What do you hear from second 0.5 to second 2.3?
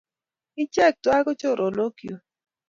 Ichek twai ko charwok chuk